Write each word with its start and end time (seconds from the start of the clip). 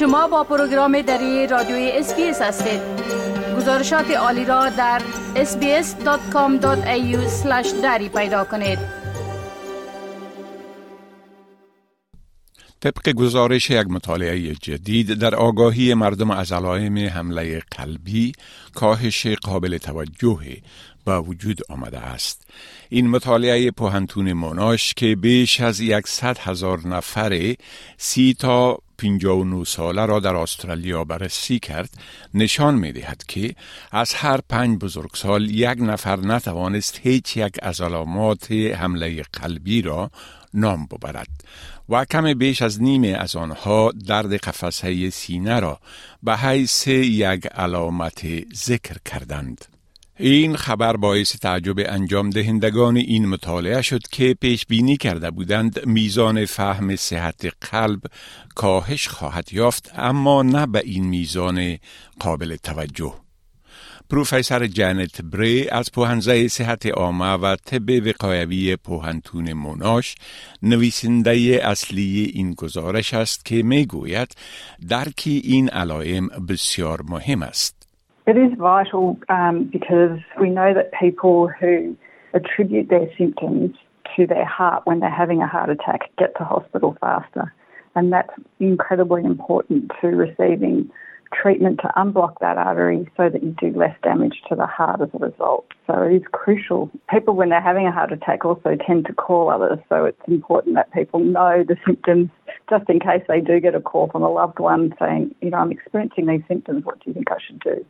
شما 0.00 0.28
با 0.28 0.44
پروگرام 0.44 1.02
دری 1.02 1.46
رادیوی 1.46 1.90
SBS 1.94 2.42
هستید 2.42 2.80
گزارشات 3.56 4.10
عالی 4.10 4.44
را 4.44 4.68
در 4.68 5.02
sbs.com.au 5.34 6.66
دری 7.82 8.08
پیدا 8.08 8.44
کنید 8.44 8.78
طبق 12.80 13.08
گزارش 13.12 13.70
یک 13.70 13.86
مطالعه 13.90 14.54
جدید 14.54 15.14
در 15.14 15.34
آگاهی 15.34 15.94
مردم 15.94 16.30
از 16.30 16.52
علائم 16.52 16.98
حمله 16.98 17.62
قلبی 17.70 18.32
کاهش 18.74 19.26
قابل 19.26 19.78
توجه 19.78 20.38
به 21.04 21.22
وجود 21.22 21.60
آمده 21.68 21.98
است. 21.98 22.46
این 22.88 23.10
مطالعه 23.10 23.70
پوهنتون 23.70 24.32
موناش 24.32 24.94
که 24.94 25.16
بیش 25.16 25.60
از 25.60 25.80
یکصد 25.80 26.38
هزار 26.38 26.88
نفر 26.88 27.54
سی 27.96 28.34
تا 28.38 28.78
59 29.00 29.64
ساله 29.64 30.06
را 30.06 30.20
در 30.20 30.36
استرالیا 30.36 31.04
بررسی 31.04 31.58
کرد 31.58 31.90
نشان 32.34 32.74
می 32.74 32.92
دهد 32.92 33.24
که 33.28 33.54
از 33.90 34.14
هر 34.14 34.40
پنج 34.48 34.78
بزرگسال 34.78 35.50
یک 35.50 35.78
نفر 35.80 36.16
نتوانست 36.16 37.00
هیچ 37.02 37.36
یک 37.36 37.56
از 37.62 37.80
علامات 37.80 38.52
حمله 38.52 39.22
قلبی 39.32 39.82
را 39.82 40.10
نام 40.54 40.86
ببرد 40.86 41.44
و 41.88 42.04
کم 42.04 42.34
بیش 42.34 42.62
از 42.62 42.82
نیمه 42.82 43.08
از 43.08 43.36
آنها 43.36 43.92
درد 44.06 44.32
قفسه 44.34 45.10
سینه 45.10 45.60
را 45.60 45.80
به 46.22 46.36
حیث 46.36 46.86
یک 46.86 47.46
علامت 47.46 48.54
ذکر 48.54 48.96
کردند. 49.04 49.79
این 50.22 50.56
خبر 50.56 50.96
باعث 50.96 51.36
تعجب 51.36 51.74
انجام 51.78 52.30
دهندگان 52.30 52.96
این 52.96 53.28
مطالعه 53.28 53.82
شد 53.82 54.02
که 54.10 54.36
پیش 54.40 54.66
بینی 54.66 54.96
کرده 54.96 55.30
بودند 55.30 55.86
میزان 55.86 56.44
فهم 56.44 56.96
صحت 56.96 57.46
قلب 57.60 58.00
کاهش 58.54 59.08
خواهد 59.08 59.52
یافت 59.52 59.90
اما 59.98 60.42
نه 60.42 60.66
به 60.66 60.82
این 60.84 61.06
میزان 61.06 61.78
قابل 62.18 62.56
توجه. 62.56 63.14
پروفسور 64.10 64.66
جانت 64.66 65.22
بری 65.22 65.68
از 65.68 65.92
پوهنزه 65.92 66.48
صحت 66.48 66.86
عامه 66.86 67.32
و 67.32 67.56
طب 67.56 68.06
وقایوی 68.06 68.76
پوهنتون 68.76 69.52
موناش 69.52 70.14
نویسنده 70.62 71.60
اصلی 71.64 72.32
این 72.34 72.54
گزارش 72.54 73.14
است 73.14 73.44
که 73.44 73.62
می 73.62 73.86
گوید 73.86 74.34
درکی 74.88 75.42
این 75.44 75.68
علائم 75.68 76.28
بسیار 76.28 77.02
مهم 77.02 77.42
است. 77.42 77.79
It 78.30 78.36
is 78.36 78.56
vital 78.56 79.18
um, 79.28 79.64
because 79.64 80.20
we 80.40 80.50
know 80.50 80.72
that 80.72 80.92
people 80.92 81.48
who 81.48 81.96
attribute 82.32 82.88
their 82.88 83.08
symptoms 83.18 83.74
to 84.14 84.24
their 84.24 84.44
heart 84.44 84.82
when 84.84 85.00
they're 85.00 85.10
having 85.10 85.42
a 85.42 85.48
heart 85.48 85.68
attack 85.68 86.02
get 86.16 86.36
to 86.36 86.44
hospital 86.44 86.96
faster. 87.00 87.52
And 87.96 88.12
that's 88.12 88.30
incredibly 88.60 89.24
important 89.24 89.90
to 90.00 90.06
receiving 90.06 90.88
treatment 91.34 91.80
to 91.80 91.90
unblock 91.96 92.34
that 92.40 92.56
artery 92.56 93.10
so 93.16 93.28
that 93.30 93.42
you 93.42 93.52
do 93.58 93.76
less 93.76 93.96
damage 94.04 94.42
to 94.48 94.54
the 94.54 94.66
heart 94.66 95.00
as 95.00 95.08
a 95.12 95.18
result. 95.18 95.66
So 95.88 96.00
it 96.02 96.14
is 96.14 96.22
crucial. 96.30 96.88
People, 97.10 97.34
when 97.34 97.48
they're 97.48 97.60
having 97.60 97.88
a 97.88 97.92
heart 97.92 98.12
attack, 98.12 98.44
also 98.44 98.76
tend 98.86 99.06
to 99.06 99.12
call 99.12 99.50
others. 99.50 99.80
So 99.88 100.04
it's 100.04 100.22
important 100.28 100.76
that 100.76 100.92
people 100.92 101.18
know 101.18 101.64
the 101.66 101.76
symptoms 101.84 102.30
just 102.68 102.88
in 102.88 103.00
case 103.00 103.24
they 103.26 103.40
do 103.40 103.58
get 103.58 103.74
a 103.74 103.80
call 103.80 104.08
from 104.08 104.22
a 104.22 104.30
loved 104.30 104.60
one 104.60 104.94
saying, 105.00 105.34
you 105.40 105.50
know, 105.50 105.58
I'm 105.58 105.72
experiencing 105.72 106.26
these 106.26 106.42
symptoms. 106.46 106.84
What 106.84 107.00
do 107.00 107.10
you 107.10 107.14
think 107.14 107.32
I 107.32 107.38
should 107.44 107.58
do? 107.58 107.84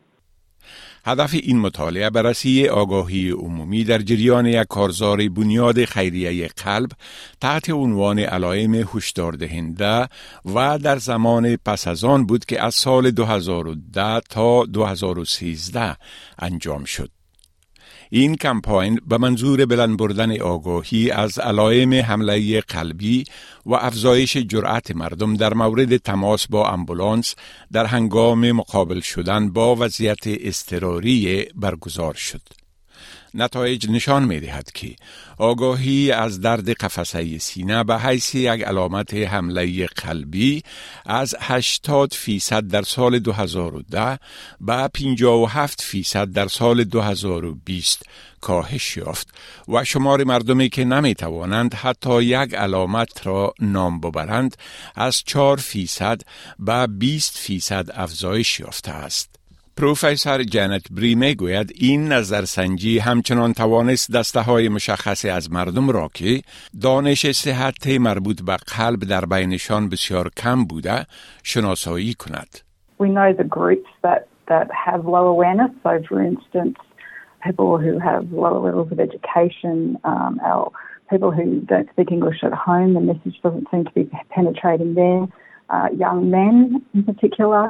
هدف 1.05 1.33
این 1.33 1.59
مطالعه 1.59 2.09
بررسی 2.09 2.67
آگاهی 2.67 3.29
عمومی 3.29 3.83
در 3.83 3.97
جریان 3.97 4.45
یک 4.45 4.67
کارزار 4.67 5.29
بنیاد 5.29 5.85
خیریه 5.85 6.47
قلب 6.47 6.91
تحت 7.41 7.69
عنوان 7.69 8.19
علائم 8.19 8.73
هشدار 8.73 9.33
دهنده 9.33 10.07
و 10.55 10.79
در 10.79 10.97
زمان 10.97 11.55
پس 11.55 11.87
از 11.87 12.03
آن 12.03 12.25
بود 12.25 12.45
که 12.45 12.63
از 12.63 12.75
سال 12.75 13.11
2010 13.11 14.19
تا 14.29 14.65
2013 14.65 15.97
انجام 16.39 16.83
شد. 16.83 17.20
این 18.13 18.35
کمپاین 18.35 18.99
به 19.07 19.17
منظور 19.17 19.65
بلند 19.65 19.97
بردن 19.97 20.41
آگاهی 20.41 21.11
از 21.11 21.39
علائم 21.39 21.93
حمله 21.93 22.61
قلبی 22.61 23.23
و 23.65 23.73
افزایش 23.73 24.37
جرأت 24.37 24.95
مردم 24.95 25.33
در 25.33 25.53
مورد 25.53 25.97
تماس 25.97 26.47
با 26.47 26.69
امبولانس 26.69 27.35
در 27.71 27.85
هنگام 27.85 28.51
مقابل 28.51 28.99
شدن 28.99 29.49
با 29.49 29.75
وضعیت 29.75 30.23
اضطراری 30.25 31.45
برگزار 31.55 32.13
شد. 32.13 32.60
نتایج 33.33 33.89
نشان 33.89 34.23
می 34.23 34.39
دهد 34.39 34.71
که 34.71 34.95
آگاهی 35.37 36.11
از 36.11 36.41
درد 36.41 36.69
قفسه 36.69 37.37
سینه 37.37 37.83
به 37.83 37.99
حیث 37.99 38.35
یک 38.35 38.63
علامت 38.63 39.13
حمله 39.13 39.85
قلبی 39.85 40.63
از 41.05 41.35
80 41.39 42.13
فیصد 42.13 42.67
در 42.67 42.81
سال 42.81 43.19
2010 43.19 44.19
به 44.61 44.89
57 44.93 45.81
فیصد 45.81 46.31
در 46.31 46.47
سال 46.47 46.83
2020 46.83 48.05
کاهش 48.41 48.97
یافت 48.97 49.27
و 49.67 49.83
شمار 49.83 50.23
مردمی 50.23 50.69
که 50.69 50.85
نمی 50.85 51.15
توانند 51.15 51.73
حتی 51.73 52.23
یک 52.23 52.53
علامت 52.53 53.27
را 53.27 53.53
نام 53.59 53.99
ببرند 53.99 54.57
از 54.95 55.23
4 55.25 55.57
فیصد 55.57 56.21
به 56.59 56.87
20 56.87 57.37
فیصد 57.37 57.89
افزایش 57.93 58.59
یافته 58.59 58.91
است. 58.91 59.40
پروفسور 59.77 60.43
جانت 60.43 60.81
بری 60.91 61.15
می 61.15 61.35
گوید 61.35 61.71
این 61.75 62.07
نظرسنجی 62.11 62.99
همچنان 62.99 63.53
توانست 63.53 64.11
دسته 64.15 64.41
های 64.41 64.69
مشخصی 64.69 65.29
از 65.29 65.51
مردم 65.51 65.89
را 65.89 66.09
که 66.13 66.41
دانش 66.81 67.31
صحت 67.31 67.87
مربوط 67.87 68.41
به 68.41 68.57
قلب 68.77 68.99
در 68.99 69.25
بینشان 69.25 69.89
بسیار 69.89 70.29
کم 70.37 70.65
بوده 70.65 71.05
شناسایی 71.43 72.13
کند. 72.13 72.59
We 72.99 73.09
know 73.09 73.33
the 73.33 73.49
groups 73.57 73.91
that, 74.03 74.21
that 74.47 74.67
have 74.85 75.01
low 75.05 75.25
awareness. 75.35 75.71
So 75.83 75.91
for 76.09 76.19
instance, 76.31 76.77
people 77.47 77.77
who 77.83 77.93
have 78.09 78.31
lower 78.31 78.59
levels 78.67 78.91
of 78.91 78.99
education, 78.99 79.97
um, 80.03 80.39
our 80.51 80.71
people 81.11 81.31
who 81.31 81.45
don't 81.71 81.89
speak 81.93 82.11
English 82.11 82.39
at 82.43 82.53
home, 82.53 82.93
the 82.93 83.05
message 83.11 83.37
doesn't 83.45 83.67
seem 83.71 83.83
to 83.89 83.93
be 83.99 84.09
penetrating 84.35 84.93
there. 85.01 85.23
Uh, 85.69 85.87
young 86.05 86.29
men 86.29 86.55
in 86.93 87.03
particular. 87.03 87.63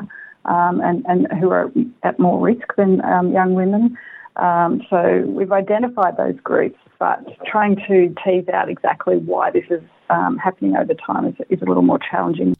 Um, 0.46 0.82
and, 0.82 1.06
and 1.08 1.28
who 1.40 1.50
are 1.52 1.72
at 2.04 2.20
more 2.20 2.40
risk 2.40 2.76
than 2.78 3.04
um, 3.06 3.32
young 3.32 3.54
women. 3.54 3.98
Um, 4.38 4.82
so 4.90 5.24
we've 5.28 5.52
identified 5.52 6.18
those 6.18 6.40
groups, 6.44 6.80
but 7.00 7.20
trying 7.46 7.76
to 7.88 8.14
tease 8.24 8.48
out 8.50 8.70
exactly 8.70 9.18
why 9.18 9.52
this 9.52 9.66
is 9.70 9.84
um, 10.10 10.38
happening 10.38 10.76
over 10.76 10.94
time 10.94 11.26
is, 11.26 11.36
is 11.50 11.62
a 11.62 11.66
little 11.66 11.84
more 11.84 12.00
challenging. 12.12 12.56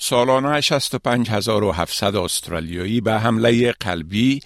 سالانه 0.00 0.60
65700 0.60 2.16
استرالیایی 2.16 3.00
به 3.00 3.12
حمله 3.12 3.72
قلبی 3.72 4.40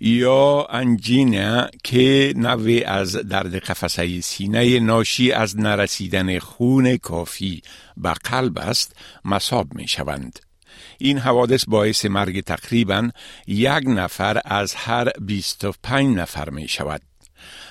یا 0.00 0.66
انجینا 0.70 1.66
که 1.84 2.32
نوی 2.36 2.84
از 2.84 3.28
درد 3.28 3.54
قفسه 3.54 4.20
سینه 4.20 4.80
ناشی 4.80 5.32
از 5.32 5.60
نرسیدن 5.60 6.38
خون 6.38 6.96
کافی 6.96 7.62
به 7.96 8.12
قلب 8.12 8.58
است 8.58 8.96
مصاب 9.24 9.66
می 9.74 9.88
شوند. 9.88 10.51
این 10.98 11.18
حوادث 11.18 11.64
باعث 11.68 12.04
مرگ 12.04 12.40
تقریبا 12.40 13.10
یک 13.46 13.82
نفر 13.86 14.40
از 14.44 14.74
هر 14.74 15.08
25 15.20 16.16
نفر 16.16 16.50
می 16.50 16.68
شود. 16.68 17.02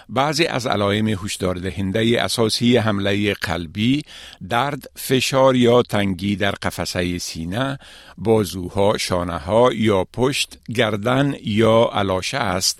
بعضی 0.09 0.45
از 0.45 0.67
علائم 0.67 1.07
هشدار 1.07 1.55
دهنده 1.55 2.17
اساسی 2.21 2.77
حمله 2.77 3.33
قلبی 3.33 4.01
درد، 4.49 4.85
فشار 4.95 5.55
یا 5.55 5.81
تنگی 5.81 6.35
در 6.35 6.51
قفسه 6.51 7.17
سینه، 7.17 7.77
بازوها، 8.17 8.97
شانه 8.97 9.37
ها 9.37 9.73
یا 9.73 10.03
پشت، 10.13 10.59
گردن 10.75 11.35
یا 11.43 11.89
علاشه 11.93 12.37
است 12.37 12.79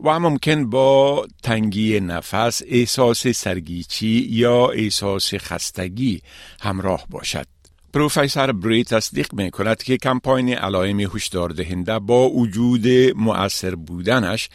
و 0.00 0.20
ممکن 0.20 0.70
با 0.70 1.26
تنگی 1.42 2.00
نفس، 2.00 2.62
احساس 2.68 3.26
سرگیچی 3.26 4.26
یا 4.30 4.66
احساس 4.68 5.34
خستگی 5.34 6.22
همراه 6.60 7.06
باشد. 7.10 7.51
پروفسور 7.92 8.52
بری 8.52 8.84
تصدیق 8.84 9.34
می 9.34 9.50
کند 9.50 9.82
که 9.82 9.96
کمپاین 9.96 10.54
علائم 10.54 11.00
هشدار 11.00 11.50
دهنده 11.50 11.98
با 11.98 12.30
وجود 12.30 12.88
مؤثر 13.16 13.74
بودنش 13.74 14.48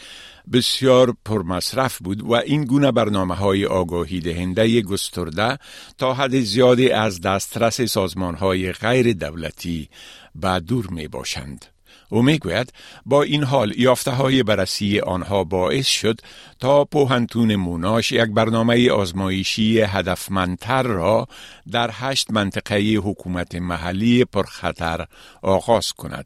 بسیار 0.53 1.13
پرمصرف 1.25 1.97
بود 1.97 2.21
و 2.21 2.33
این 2.33 2.65
گونه 2.65 2.91
برنامه 2.91 3.35
های 3.35 3.65
آگاهی 3.65 4.19
دهنده 4.19 4.81
گسترده 4.81 5.57
تا 5.97 6.13
حد 6.13 6.39
زیادی 6.39 6.89
از 6.89 7.21
دسترس 7.21 7.81
سازمان 7.81 8.35
های 8.35 8.71
غیر 8.71 9.13
دولتی 9.13 9.89
به 10.35 10.59
دور 10.59 10.87
می 10.87 11.07
باشند. 11.07 11.76
او 12.09 12.21
می‌گوید 12.23 12.73
با 13.05 13.23
این 13.23 13.43
حال 13.43 13.73
یافته 13.79 14.11
های 14.11 14.43
بررسی 14.43 14.99
آنها 14.99 15.43
باعث 15.43 15.87
شد 15.87 16.19
تا 16.59 16.85
پوهنتون 16.85 17.55
موناش 17.55 18.11
یک 18.11 18.29
برنامه 18.29 18.91
آزمایشی 18.91 19.81
هدفمندتر 19.81 20.83
را 20.83 21.27
در 21.71 21.89
هشت 21.93 22.31
منطقه 22.31 22.75
حکومت 23.03 23.55
محلی 23.55 24.25
پرخطر 24.25 25.05
آغاز 25.41 25.93
کند. 25.93 26.25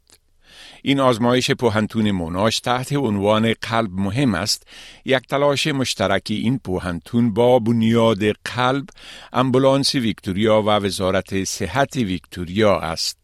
این 0.84 1.00
آزمایش 1.00 1.52
پوهنتون 1.52 2.12
موناش 2.12 2.60
تحت 2.60 2.94
عنوان 2.94 3.54
قلب 3.54 3.92
مهم 3.94 4.36
است 4.36 4.68
یک 5.06 5.28
تلاش 5.28 5.68
مشترکی 5.68 6.36
این 6.36 6.60
پوهنتون 6.60 7.34
با 7.34 7.60
بنیاد 7.60 8.24
قلب 8.32 8.90
امبولانس 9.34 9.96
ویکتوریا 9.96 10.62
و 10.62 10.66
وزارت 10.66 11.44
صحت 11.44 11.96
ویکتوریا 11.96 12.80
است 12.80 13.21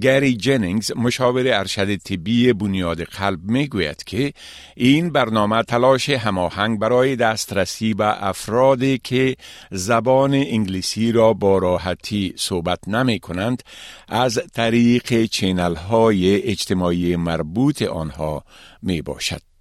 گری 0.00 0.36
جنینگز 0.36 0.92
مشاور 0.96 1.58
ارشد 1.58 1.96
طبی 1.96 2.52
بنیاد 2.52 3.02
قلب 3.02 3.40
می 3.42 3.68
گوید 3.68 4.04
که 4.04 4.32
این 4.76 5.10
برنامه 5.10 5.62
تلاش 5.62 6.10
هماهنگ 6.10 6.78
برای 6.78 7.16
دسترسی 7.16 7.94
به 7.94 8.26
افرادی 8.26 8.98
که 8.98 9.36
زبان 9.70 10.34
انگلیسی 10.34 11.12
را 11.12 11.32
با 11.32 11.58
راحتی 11.58 12.34
صحبت 12.36 12.88
نمی 12.88 13.18
کنند 13.18 13.62
از 14.08 14.40
طریق 14.54 15.24
چینل 15.24 15.74
های 15.74 16.42
اجتماعی 16.42 17.16
مربوط 17.16 17.82
آنها 17.82 18.44
می 18.82 19.02
باشد. 19.02 19.55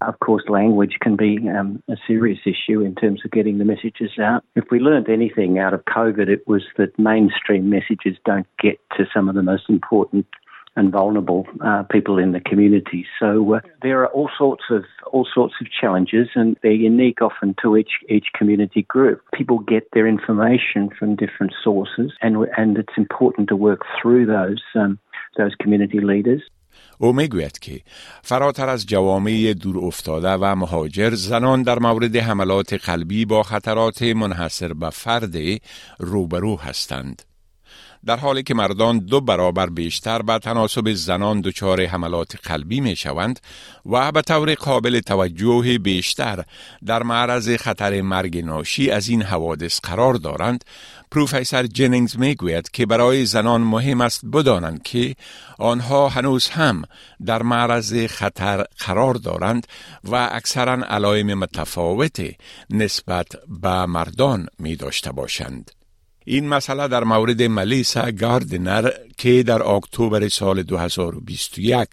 Of 0.00 0.20
course, 0.20 0.44
language 0.48 0.98
can 1.00 1.16
be 1.16 1.48
um, 1.48 1.82
a 1.88 1.96
serious 2.06 2.38
issue 2.46 2.82
in 2.82 2.94
terms 2.94 3.22
of 3.24 3.32
getting 3.32 3.58
the 3.58 3.64
messages 3.64 4.12
out. 4.20 4.44
If 4.54 4.64
we 4.70 4.78
learned 4.78 5.08
anything 5.08 5.58
out 5.58 5.74
of 5.74 5.84
COVID, 5.86 6.28
it 6.28 6.46
was 6.46 6.62
that 6.76 6.96
mainstream 6.98 7.68
messages 7.68 8.16
don't 8.24 8.46
get 8.60 8.78
to 8.96 9.06
some 9.12 9.28
of 9.28 9.34
the 9.34 9.42
most 9.42 9.64
important 9.68 10.26
and 10.76 10.92
vulnerable 10.92 11.44
uh, 11.64 11.82
people 11.90 12.18
in 12.18 12.30
the 12.30 12.40
community. 12.40 13.04
So 13.18 13.54
uh, 13.54 13.60
there 13.82 14.00
are 14.02 14.06
all 14.08 14.30
sorts 14.38 14.62
of 14.70 14.84
all 15.12 15.26
sorts 15.34 15.54
of 15.60 15.66
challenges, 15.68 16.28
and 16.36 16.56
they're 16.62 16.70
unique 16.70 17.20
often 17.20 17.56
to 17.62 17.76
each 17.76 17.90
each 18.08 18.26
community 18.34 18.82
group. 18.82 19.20
People 19.34 19.58
get 19.58 19.88
their 19.92 20.06
information 20.06 20.88
from 20.96 21.16
different 21.16 21.52
sources, 21.64 22.12
and 22.22 22.36
and 22.56 22.78
it's 22.78 22.96
important 22.96 23.48
to 23.48 23.56
work 23.56 23.82
through 24.00 24.26
those 24.26 24.62
um, 24.76 25.00
those 25.36 25.54
community 25.60 26.00
leaders. 26.00 26.42
او 26.98 27.12
می‌گوید 27.12 27.58
که 27.58 27.80
فراتر 28.22 28.68
از 28.68 28.86
جوامع 28.86 29.54
دور 29.54 29.78
افتاده 29.78 30.28
و 30.28 30.54
مهاجر 30.54 31.14
زنان 31.14 31.62
در 31.62 31.78
مورد 31.78 32.16
حملات 32.16 32.72
قلبی 32.72 33.24
با 33.24 33.42
خطرات 33.42 34.02
منحصر 34.02 34.72
به 34.72 34.90
فرد 34.90 35.36
روبرو 35.98 36.56
هستند. 36.56 37.27
در 38.06 38.16
حالی 38.16 38.42
که 38.42 38.54
مردان 38.54 38.98
دو 38.98 39.20
برابر 39.20 39.70
بیشتر 39.70 40.22
به 40.22 40.38
تناسب 40.38 40.92
زنان 40.92 41.40
دچار 41.40 41.86
حملات 41.86 42.36
قلبی 42.42 42.80
می 42.80 42.96
شوند 42.96 43.40
و 43.86 44.12
به 44.12 44.22
طور 44.22 44.54
قابل 44.54 45.00
توجه 45.00 45.78
بیشتر 45.78 46.44
در 46.86 47.02
معرض 47.02 47.50
خطر 47.50 48.00
مرگ 48.00 48.44
ناشی 48.44 48.90
از 48.90 49.08
این 49.08 49.22
حوادث 49.22 49.80
قرار 49.80 50.14
دارند 50.14 50.64
پروفسور 51.10 51.66
جنینگز 51.66 52.18
می 52.18 52.34
گوید 52.34 52.70
که 52.70 52.86
برای 52.86 53.26
زنان 53.26 53.60
مهم 53.60 54.00
است 54.00 54.26
بدانند 54.26 54.82
که 54.82 55.14
آنها 55.58 56.08
هنوز 56.08 56.48
هم 56.48 56.82
در 57.26 57.42
معرض 57.42 58.06
خطر 58.06 58.64
قرار 58.78 59.14
دارند 59.14 59.66
و 60.04 60.28
اکثرا 60.32 60.72
علائم 60.72 61.34
متفاوت 61.34 62.22
نسبت 62.70 63.26
به 63.62 63.86
مردان 63.86 64.48
می 64.58 64.76
داشته 64.76 65.12
باشند. 65.12 65.70
این 66.28 66.48
مسئله 66.48 66.88
در 66.88 67.04
مورد 67.04 67.42
ملیسا 67.42 68.10
گاردنر 68.10 68.90
که 69.18 69.42
در 69.42 69.62
اکتبر 69.62 70.28
سال 70.28 70.62
2021 70.62 71.88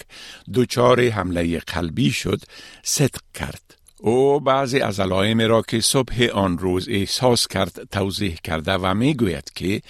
دچار 0.54 1.10
حمله 1.10 1.60
قلبی 1.60 2.12
شد 2.12 2.42
صدق 2.84 3.20
کرد. 3.34 3.62
او 4.00 4.40
بعضی 4.40 4.80
از 4.80 5.00
علائم 5.00 5.42
را 5.42 5.62
که 5.62 5.82
صبح 5.82 6.28
آن 6.34 6.58
روز 6.58 6.90
احساس 6.90 7.48
کرد 7.48 7.88
توضیح 7.92 8.36
کرده 8.44 8.74
و 8.74 8.94
می 8.94 9.14
گوید 9.14 9.52
که 9.56 9.82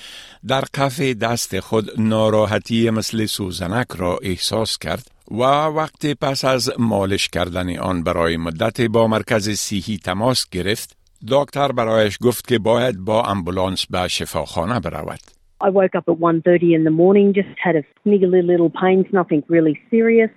در 0.47 0.63
کف 0.73 0.99
دست 0.99 1.59
خود 1.59 1.99
ناراحتی 1.99 2.89
مثل 2.89 3.25
سوزنک 3.25 3.87
را 3.97 4.17
احساس 4.21 4.77
کرد 4.77 5.07
و 5.31 5.43
وقتی 5.65 6.13
پس 6.13 6.45
از 6.45 6.71
مالش 6.79 7.27
کردن 7.27 7.77
آن 7.77 8.03
برای 8.03 8.37
مدت 8.37 8.81
با 8.81 9.07
مرکز 9.07 9.49
سیهی 9.49 9.97
تماس 9.97 10.49
گرفت 10.51 10.97
دکتر 11.28 11.72
برایش 11.72 12.18
گفت 12.22 12.48
که 12.48 12.58
باید 12.58 13.04
با 13.04 13.22
امبولانس 13.22 13.86
به 13.86 14.08
شفاخانه 14.08 14.80
برود. 14.80 15.20
I 15.62 15.68
woke 15.68 15.94
up 15.94 16.08
at 16.08 16.18
1.30 16.18 16.74
in 16.74 16.84
the 16.84 16.90
morning, 16.90 17.34
just 17.34 17.54
had 17.62 17.76
a 17.76 17.82
niggly 18.08 18.42
little 18.42 18.70
pains, 18.70 19.04
nothing 19.12 19.42
really 19.48 19.78
serious, 19.90 20.30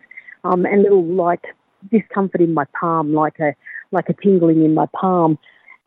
um, 0.43 0.65
and 0.65 0.83
little 0.83 1.05
light 1.05 1.45
discomfort 1.91 2.41
in 2.41 2.53
my 2.53 2.65
palm, 2.79 3.13
like 3.13 3.39
a 3.39 3.55
like 3.91 4.09
a 4.09 4.13
tingling 4.21 4.65
in 4.65 4.73
my 4.73 4.87
palm. 4.99 5.37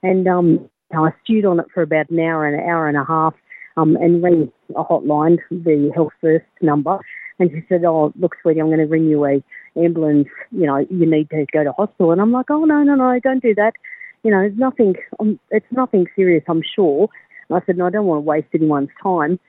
And 0.02 0.26
um, 0.26 0.70
I 0.93 1.11
stewed 1.23 1.44
on 1.44 1.61
it 1.61 1.67
for 1.75 1.82
about 1.82 2.08
an 2.11 2.20
hour 2.20 2.46
and 2.46 2.58
an 2.58 2.69
hour 2.69 2.88
and 2.88 2.96
a 2.96 3.05
half, 3.05 3.34
um, 3.76 3.96
and 3.96 4.23
rang 4.23 4.50
a 4.75 4.84
hotline, 4.84 5.38
the 5.50 5.90
Health 5.94 6.12
First 6.20 6.46
number, 6.62 6.99
and 7.38 7.50
she 7.50 7.62
said, 7.69 7.84
"Oh, 7.84 8.12
look, 8.19 8.37
sweetie, 8.40 8.61
I'm 8.61 8.69
going 8.69 8.78
to 8.78 8.87
ring 8.87 9.06
you 9.06 9.25
a 9.26 9.43
ambulance. 9.76 10.28
You 10.50 10.67
know, 10.67 10.78
you 10.78 11.11
need 11.11 11.28
to 11.31 11.44
go 11.52 11.62
to 11.64 11.73
hospital." 11.73 12.12
And 12.12 12.20
I'm 12.20 12.32
like, 12.32 12.50
"Oh 12.50 12.64
no, 12.64 12.82
no, 12.82 12.94
no, 12.94 13.20
don't 13.23 13.43
do 13.43 13.55
that." 13.56 13.75
you 14.23 14.31
know, 14.31 14.39
it's 14.41 14.57
nothing, 14.57 14.95
um, 15.19 15.39
it's 15.50 15.65
nothing 15.71 16.07
serious, 16.15 16.44
I'm 16.47 16.62
sure. 16.75 17.09
And 17.50 17.57
I 17.57 17.65
said, 17.65 17.77
no, 17.77 17.88
I 17.88 17.89
don't 17.89 18.06
want 18.06 18.18
to 18.18 18.21
waste 18.21 18.47
anyone's 18.53 18.89
time. 19.01 19.39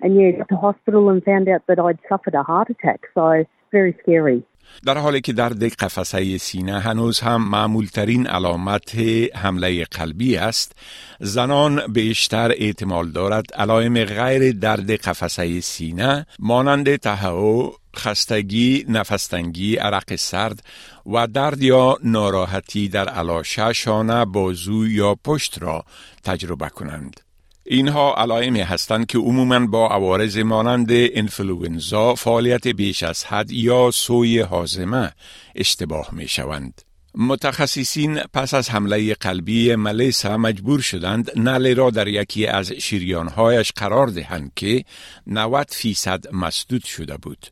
And 0.00 0.16
yeah, 0.16 0.32
got 0.32 0.48
to 0.48 0.56
hospital 0.56 1.08
and 1.08 1.22
found 1.24 1.48
out 1.48 1.62
that 1.68 1.78
I'd 1.78 1.98
suffered 2.08 2.34
a 2.34 2.42
heart 2.42 2.70
attack. 2.70 3.02
So 3.14 3.44
very 3.70 3.96
scary. 4.02 4.42
در 4.86 4.98
حالی 4.98 5.20
که 5.20 5.32
درد 5.32 5.64
قفسه 5.64 6.38
سینه 6.38 6.80
هنوز 6.80 7.20
هم 7.20 7.48
معمولترین 7.48 8.26
علامت 8.26 8.94
حمله 9.34 9.84
قلبی 9.84 10.36
است 10.36 10.72
زنان 11.20 11.92
بیشتر 11.92 12.52
احتمال 12.56 13.10
دارد 13.10 13.54
علائم 13.54 14.04
غیر 14.04 14.52
درد 14.52 14.90
قفسه 14.90 15.60
سینه 15.60 16.26
مانند 16.38 16.96
تهوع 16.96 17.78
خستگی، 17.96 18.84
نفستنگی، 18.88 19.76
عرق 19.76 20.16
سرد 20.16 20.62
و 21.06 21.26
درد 21.26 21.62
یا 21.62 21.98
ناراحتی 22.04 22.88
در 22.88 23.08
علاشه، 23.08 23.72
شانه، 23.72 24.24
بازو 24.24 24.88
یا 24.88 25.14
پشت 25.24 25.62
را 25.62 25.84
تجربه 26.24 26.68
کنند. 26.68 27.20
اینها 27.66 28.14
علائمی 28.14 28.60
هستند 28.60 29.06
که 29.06 29.18
عموماً 29.18 29.66
با 29.66 29.88
عوارض 29.88 30.38
مانند 30.38 30.88
انفلوئنزا، 30.90 32.14
فعالیت 32.14 32.68
بیش 32.68 33.02
از 33.02 33.24
حد 33.24 33.50
یا 33.50 33.90
سوی 33.90 34.40
حازمه 34.40 35.12
اشتباه 35.54 36.08
می 36.12 36.28
شوند. 36.28 36.82
متخصصین 37.14 38.20
پس 38.32 38.54
از 38.54 38.70
حمله 38.70 39.14
قلبی 39.14 39.74
ملیسا 39.74 40.36
مجبور 40.36 40.80
شدند 40.80 41.38
نل 41.38 41.74
را 41.74 41.90
در 41.90 42.08
یکی 42.08 42.46
از 42.46 42.72
شیریانهایش 42.72 43.72
قرار 43.72 44.06
دهند 44.06 44.52
که 44.56 44.84
90 45.26 45.66
فیصد 45.70 46.24
مسدود 46.32 46.84
شده 46.84 47.16
بود. 47.16 47.46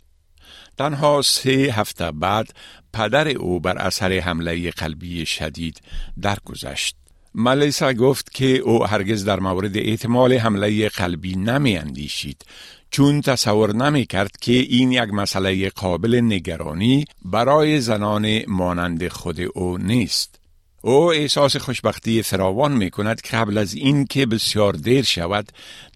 تنها 0.78 1.22
سه 1.22 1.50
هفته 1.50 2.10
بعد 2.10 2.54
پدر 2.92 3.28
او 3.28 3.60
بر 3.60 3.78
اثر 3.78 4.18
حمله 4.18 4.70
قلبی 4.70 5.26
شدید 5.26 5.80
درگذشت. 6.22 7.01
ملیسا 7.34 7.92
گفت 7.92 8.32
که 8.32 8.46
او 8.46 8.86
هرگز 8.86 9.24
در 9.24 9.40
مورد 9.40 9.76
احتمال 9.76 10.32
حمله 10.32 10.88
قلبی 10.88 11.36
نمی 11.36 11.76
اندیشید 11.76 12.44
چون 12.90 13.20
تصور 13.20 13.74
نمی 13.74 14.04
کرد 14.04 14.30
که 14.40 14.52
این 14.52 14.92
یک 14.92 15.14
مسئله 15.14 15.68
قابل 15.68 16.20
نگرانی 16.22 17.04
برای 17.24 17.80
زنان 17.80 18.26
مانند 18.48 19.08
خود 19.08 19.36
او 19.54 19.78
نیست. 19.78 20.40
او 20.82 21.12
احساس 21.12 21.56
خوشبختی 21.56 22.22
فراوان 22.22 22.72
می 22.72 22.90
کند 22.90 23.20
که 23.20 23.36
قبل 23.36 23.58
از 23.58 23.74
این 23.74 24.04
که 24.04 24.26
بسیار 24.26 24.72
دیر 24.72 25.04
شود 25.04 25.44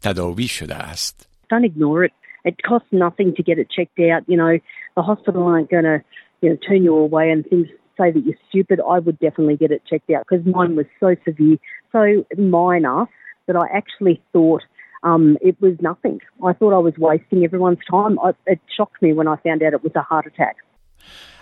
تداوی 0.02 0.49
شده 0.49 0.75
است. 0.75 1.28
Don't 1.52 1.64
ignore 1.64 2.04
it. 2.04 2.12
It 2.49 2.54
costs 2.68 2.92
nothing 2.92 3.34
to 3.37 3.42
get 3.42 3.58
it 3.58 3.68
checked 3.76 3.99
out. 4.12 4.22
You 4.28 4.37
know, 4.42 4.52
the 4.96 5.02
hospital 5.02 5.42
aren't 5.52 5.70
going 5.70 5.88
to 5.92 5.99
you 6.42 6.49
know, 6.50 6.56
turn 6.66 6.82
you 6.84 6.94
away 7.06 7.30
and 7.30 7.44
things 7.50 7.68
say 7.97 8.11
that 8.11 8.23
you're 8.25 8.35
stupid. 8.50 8.79
I 8.79 9.00
would 9.00 9.19
definitely 9.19 9.57
get 9.57 9.71
it 9.71 9.81
checked 9.89 10.09
out 10.09 10.25
because 10.27 10.45
mine 10.45 10.75
was 10.75 10.85
so 11.00 11.15
severe, 11.25 11.57
so 11.91 12.25
minor 12.38 13.05
that 13.47 13.55
I 13.55 13.65
actually 13.75 14.21
thought 14.33 14.63
um, 15.03 15.38
it 15.41 15.59
was 15.61 15.75
nothing. 15.81 16.19
I 16.43 16.53
thought 16.53 16.73
I 16.73 16.83
was 16.89 16.93
wasting 16.97 17.43
everyone's 17.43 17.83
time. 17.89 18.19
I, 18.19 18.31
it 18.45 18.59
shocked 18.75 19.01
me 19.01 19.13
when 19.13 19.27
I 19.27 19.35
found 19.38 19.63
out 19.63 19.73
it 19.73 19.83
was 19.83 19.93
a 19.95 20.01
heart 20.01 20.27
attack. 20.27 20.57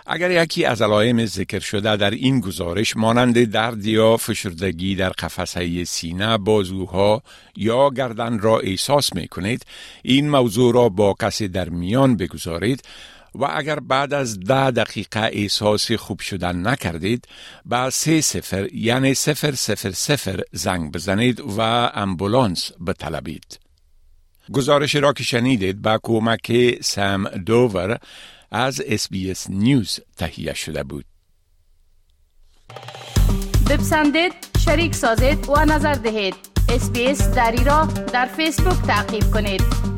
اگر 0.06 0.30
یکی 0.30 0.64
از 0.64 0.82
علائم 0.82 1.24
ذکر 1.24 1.58
شده 1.58 1.96
در 1.96 2.10
این 2.10 2.40
گزارش 2.40 2.96
مانند 2.96 3.44
درد 3.44 3.86
یا 3.86 4.16
فشردگی 4.16 4.96
در 4.96 5.08
قفسه 5.08 5.84
سینه 5.84 6.38
بازوها 6.38 7.22
یا 7.56 7.90
گردن 7.90 8.38
را 8.38 8.58
احساس 8.58 9.14
می 9.14 9.28
کنید 9.28 9.66
این 10.02 10.30
موضوع 10.30 10.74
را 10.74 10.88
با 10.88 11.14
کسی 11.22 11.48
در 11.48 11.68
میان 11.68 12.16
بگذارید 12.16 12.82
و 13.39 13.47
اگر 13.53 13.79
بعد 13.79 14.13
از 14.13 14.39
ده 14.39 14.71
دقیقه 14.71 15.29
احساس 15.33 15.91
خوب 15.91 16.19
شدن 16.19 16.67
نکردید 16.67 17.27
با 17.65 17.89
سه 17.89 18.21
سفر 18.21 18.67
یعنی 18.73 19.13
سفر 19.13 19.51
سفر 19.51 19.91
سفر 19.91 20.41
زنگ 20.51 20.91
بزنید 20.91 21.39
و 21.39 21.61
امبولانس 21.93 22.71
بطلبید. 22.87 23.59
گزارش 24.53 24.95
را 24.95 25.13
که 25.13 25.23
شنیدید 25.23 25.81
با 25.81 25.99
کمک 26.03 26.77
سم 26.81 27.23
دوور 27.23 27.97
از 28.51 28.81
اس 28.85 29.09
نیوز 29.49 29.99
تهیه 30.17 30.53
شده 30.53 30.83
بود. 30.83 31.05
بپسندید، 33.69 34.33
شریک 34.65 34.95
سازید 34.95 35.49
و 35.49 35.65
نظر 35.65 35.93
دهید. 35.93 36.35
اسپیس 36.69 37.29
دری 37.29 37.63
را 37.63 37.85
در 37.85 38.25
فیسبوک 38.25 38.81
تعقیب 38.87 39.31
کنید. 39.31 39.94